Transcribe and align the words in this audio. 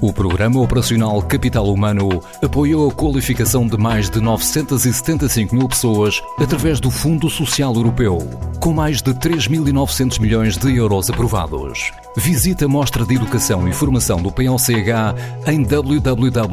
O 0.00 0.12
Programa 0.12 0.60
Operacional 0.60 1.22
Capital 1.22 1.72
Humano 1.72 2.22
apoiou 2.42 2.90
a 2.90 2.92
qualificação 2.92 3.66
de 3.66 3.78
mais 3.78 4.10
de 4.10 4.20
975 4.20 5.56
mil 5.56 5.66
pessoas 5.68 6.22
através 6.38 6.78
do 6.80 6.90
Fundo 6.90 7.30
Social 7.30 7.74
Europeu, 7.74 8.18
com 8.60 8.74
mais 8.74 9.00
de 9.00 9.14
3.900 9.14 10.20
milhões 10.20 10.58
de 10.58 10.76
euros 10.76 11.08
aprovados. 11.08 11.92
Visite 12.16 12.64
a 12.64 12.68
Mostra 12.68 13.06
de 13.06 13.14
Educação 13.14 13.66
e 13.66 13.72
Formação 13.72 14.20
do 14.20 14.30
PLCH 14.30 15.14
em 15.46 15.62
www.e-volui.pt. 15.62 16.46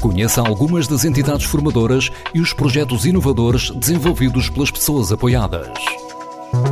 Conheça 0.00 0.40
algumas 0.40 0.88
das 0.88 1.04
entidades 1.04 1.46
formadoras 1.46 2.10
e 2.34 2.40
os 2.40 2.52
projetos 2.52 3.06
inovadores 3.06 3.70
desenvolvidos 3.70 4.50
pelas 4.50 4.72
pessoas 4.72 5.12
apoiadas. 5.12 6.05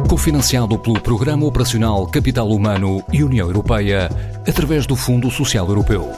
Cofinanciado 0.08 0.78
pelo 0.78 1.00
Programa 1.00 1.44
Operacional 1.46 2.06
Capital 2.06 2.48
Humano 2.48 3.02
e 3.12 3.22
União 3.22 3.46
Europeia, 3.46 4.08
através 4.48 4.86
do 4.86 4.96
Fundo 4.96 5.30
Social 5.30 5.66
Europeu. 5.68 6.12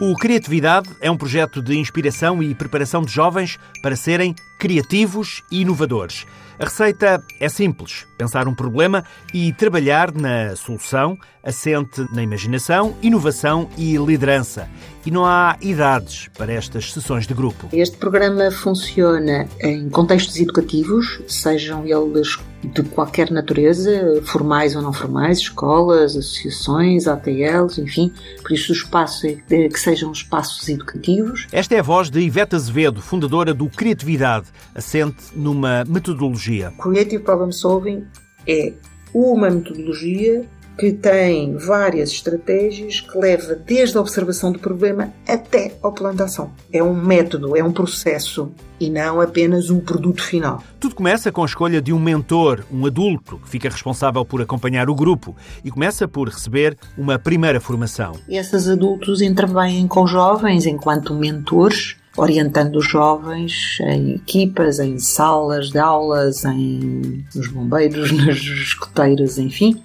O 0.00 0.14
Criatividade 0.14 0.90
é 1.00 1.10
um 1.10 1.16
projeto 1.16 1.62
de 1.62 1.78
inspiração 1.78 2.42
e 2.42 2.54
preparação 2.54 3.02
de 3.02 3.10
jovens 3.10 3.58
para 3.80 3.96
serem 3.96 4.34
criativos 4.58 5.42
e 5.50 5.60
inovadores. 5.60 6.26
A 6.58 6.64
receita 6.64 7.22
é 7.38 7.48
simples: 7.48 8.06
pensar 8.16 8.48
um 8.48 8.54
problema 8.54 9.04
e 9.32 9.52
trabalhar 9.52 10.12
na 10.12 10.56
solução, 10.56 11.18
assente 11.44 12.06
na 12.12 12.22
imaginação, 12.22 12.96
inovação 13.02 13.68
e 13.76 13.96
liderança. 13.96 14.68
E 15.04 15.10
não 15.10 15.24
há 15.24 15.56
idades 15.60 16.28
para 16.36 16.52
estas 16.52 16.92
sessões 16.92 17.26
de 17.28 17.34
grupo. 17.34 17.68
Este 17.72 17.96
programa 17.96 18.50
funciona 18.50 19.46
em 19.60 19.88
contextos 19.88 20.36
educativos, 20.40 21.20
sejam 21.28 21.86
eles 21.86 22.38
de 22.64 22.82
qualquer 22.82 23.30
natureza, 23.30 24.20
formais 24.24 24.74
ou 24.74 24.82
não 24.82 24.92
formais, 24.92 25.38
escolas, 25.38 26.16
associações, 26.16 27.06
ATLs, 27.06 27.78
enfim, 27.78 28.12
por 28.42 28.52
isso 28.52 28.72
o 28.72 28.74
espaço 28.74 29.28
é 29.28 29.68
que 29.68 29.78
sejam 29.78 30.10
espaços 30.10 30.68
educativos. 30.68 31.46
Esta 31.52 31.76
é 31.76 31.78
a 31.78 31.82
voz 31.82 32.10
de 32.10 32.18
Ivete 32.18 32.56
Azevedo, 32.56 33.00
fundadora 33.00 33.54
do 33.54 33.68
Criatividade, 33.68 34.45
assente 34.74 35.16
numa 35.34 35.84
metodologia. 35.84 36.72
Creative 36.78 37.22
Problem 37.22 37.52
Solving 37.52 38.04
é 38.46 38.72
uma 39.12 39.50
metodologia 39.50 40.46
que 40.78 40.92
tem 40.92 41.56
várias 41.56 42.10
estratégias 42.10 43.00
que 43.00 43.18
leva 43.18 43.54
desde 43.54 43.96
a 43.96 44.00
observação 44.00 44.52
do 44.52 44.58
problema 44.58 45.12
até 45.26 45.74
ao 45.82 45.92
plano 45.92 46.16
de 46.16 46.22
ação. 46.22 46.50
É 46.70 46.82
um 46.82 46.94
método, 46.94 47.56
é 47.56 47.64
um 47.64 47.72
processo 47.72 48.52
e 48.78 48.90
não 48.90 49.20
apenas 49.20 49.70
um 49.70 49.80
produto 49.80 50.22
final. 50.22 50.62
Tudo 50.78 50.94
começa 50.94 51.32
com 51.32 51.42
a 51.42 51.46
escolha 51.46 51.80
de 51.80 51.92
um 51.92 51.98
mentor, 51.98 52.62
um 52.70 52.84
adulto, 52.84 53.38
que 53.38 53.48
fica 53.48 53.70
responsável 53.70 54.24
por 54.24 54.42
acompanhar 54.42 54.90
o 54.90 54.94
grupo 54.94 55.34
e 55.64 55.70
começa 55.70 56.06
por 56.06 56.28
receber 56.28 56.76
uma 56.96 57.18
primeira 57.18 57.58
formação. 57.58 58.12
Esses 58.28 58.68
adultos 58.68 59.22
intervêm 59.22 59.88
com 59.88 60.06
jovens 60.06 60.66
enquanto 60.66 61.14
mentores 61.14 61.96
orientando 62.16 62.76
os 62.76 62.88
jovens 62.88 63.78
em 63.80 64.14
equipas, 64.14 64.78
em 64.78 64.98
salas 64.98 65.70
de 65.70 65.78
aulas, 65.78 66.44
em 66.44 67.24
nos 67.34 67.48
bombeiros, 67.48 68.10
nas 68.24 68.38
escoteiras, 68.38 69.38
enfim, 69.38 69.80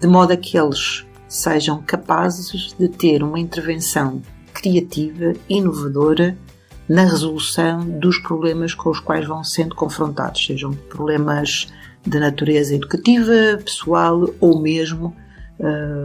de 0.00 0.06
modo 0.06 0.32
a 0.32 0.36
que 0.36 0.56
eles 0.56 1.04
sejam 1.28 1.82
capazes 1.82 2.74
de 2.78 2.88
ter 2.88 3.22
uma 3.22 3.40
intervenção 3.40 4.22
criativa, 4.52 5.32
inovadora 5.48 6.36
na 6.88 7.04
resolução 7.04 7.80
dos 7.98 8.18
problemas 8.18 8.74
com 8.74 8.90
os 8.90 9.00
quais 9.00 9.26
vão 9.26 9.42
sendo 9.42 9.74
confrontados, 9.74 10.44
sejam 10.44 10.72
problemas 10.72 11.68
de 12.06 12.18
natureza 12.18 12.74
educativa, 12.74 13.58
pessoal 13.64 14.28
ou 14.40 14.60
mesmo 14.60 15.16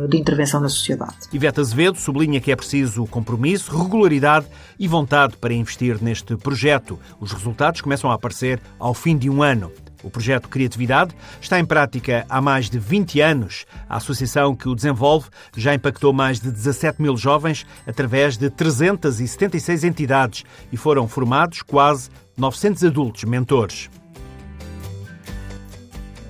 de 0.07 0.17
intervenção 0.17 0.59
na 0.59 0.69
sociedade. 0.69 1.15
Ivete 1.33 1.59
Azevedo 1.59 1.97
sublinha 1.97 2.39
que 2.39 2.51
é 2.51 2.55
preciso 2.55 3.05
compromisso, 3.07 3.75
regularidade 3.75 4.45
e 4.77 4.87
vontade 4.87 5.35
para 5.37 5.53
investir 5.53 6.01
neste 6.01 6.35
projeto. 6.35 6.99
Os 7.19 7.31
resultados 7.31 7.81
começam 7.81 8.11
a 8.11 8.13
aparecer 8.13 8.61
ao 8.77 8.93
fim 8.93 9.17
de 9.17 9.29
um 9.29 9.41
ano. 9.41 9.71
O 10.03 10.09
projeto 10.09 10.47
Criatividade 10.47 11.15
está 11.41 11.59
em 11.59 11.65
prática 11.65 12.25
há 12.29 12.39
mais 12.39 12.69
de 12.69 12.77
20 12.77 13.19
anos. 13.19 13.65
A 13.89 13.97
associação 13.97 14.55
que 14.55 14.69
o 14.69 14.75
desenvolve 14.75 15.27
já 15.55 15.73
impactou 15.73 16.13
mais 16.13 16.39
de 16.39 16.51
17 16.51 17.01
mil 17.01 17.17
jovens 17.17 17.65
através 17.85 18.37
de 18.37 18.49
376 18.49 19.83
entidades 19.83 20.43
e 20.71 20.77
foram 20.77 21.07
formados 21.07 21.63
quase 21.63 22.09
900 22.37 22.83
adultos 22.83 23.23
mentores. 23.23 23.89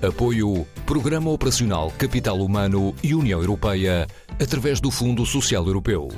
Apoio 0.02 0.66
Programa 0.88 1.30
Operacional 1.30 1.92
Capital 1.98 2.40
Humano 2.40 2.94
e 3.02 3.14
União 3.14 3.38
Europeia 3.38 4.06
através 4.42 4.80
do 4.80 4.90
Fundo 4.90 5.26
Social 5.26 5.66
Europeu. 5.66 6.08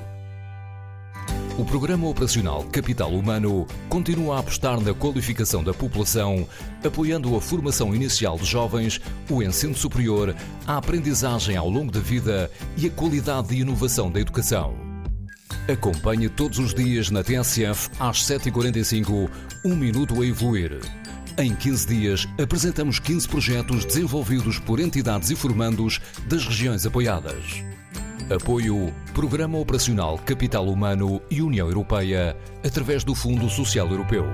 O 1.59 1.65
Programa 1.65 2.07
Operacional 2.07 2.63
Capital 2.71 3.11
Humano 3.11 3.67
continua 3.89 4.37
a 4.37 4.39
apostar 4.39 4.81
na 4.81 4.95
qualificação 4.95 5.65
da 5.65 5.75
população, 5.75 6.47
apoiando 6.85 7.35
a 7.35 7.41
formação 7.41 7.93
inicial 7.93 8.39
de 8.39 8.45
jovens, 8.45 9.01
o 9.29 9.43
ensino 9.43 9.75
superior, 9.75 10.37
a 10.65 10.77
aprendizagem 10.77 11.57
ao 11.57 11.69
longo 11.69 11.91
da 11.91 11.99
vida 11.99 12.49
e 12.77 12.87
a 12.87 12.91
qualidade 12.91 13.53
e 13.53 13.63
inovação 13.63 14.09
da 14.09 14.21
educação. 14.21 14.77
Acompanhe 15.67 16.29
todos 16.29 16.61
os 16.61 16.73
dias 16.73 17.11
na 17.11 17.25
TSF, 17.25 17.91
às 17.99 18.19
7h45, 18.19 19.29
um 19.65 19.75
minuto 19.75 20.23
a 20.23 20.25
evoluir. 20.25 20.79
Em 21.39 21.55
15 21.55 21.87
dias, 21.87 22.29
apresentamos 22.41 22.99
15 22.99 23.29
projetos 23.29 23.85
desenvolvidos 23.85 24.59
por 24.59 24.81
entidades 24.81 25.31
e 25.31 25.37
formandos 25.37 26.01
das 26.27 26.45
regiões 26.45 26.85
apoiadas. 26.85 27.65
Apoio 28.31 28.93
Programa 29.15 29.59
Operacional 29.59 30.19
Capital 30.19 30.69
Humano 30.69 31.21
e 31.31 31.43
União 31.43 31.67
Europeia 31.67 32.37
através 32.65 33.03
do 33.03 33.15
Fundo 33.15 33.49
Social 33.49 33.89
Europeu. 33.89 34.25